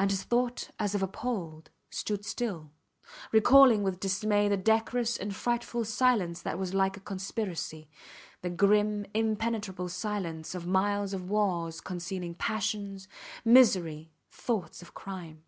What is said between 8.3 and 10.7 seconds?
the grim, impenetrable silence of